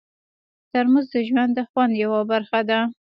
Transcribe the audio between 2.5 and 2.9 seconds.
ده.